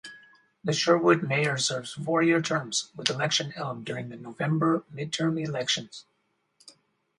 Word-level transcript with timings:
The 0.63 0.73
Sherwood 0.73 1.21
Mayor 1.21 1.59
serves 1.59 1.93
four-year 1.93 2.41
terms, 2.41 2.89
with 2.95 3.11
election 3.11 3.51
held 3.51 3.85
during 3.85 4.09
the 4.09 4.15
November 4.17 4.83
midterm 4.91 5.39
elections. 5.45 6.05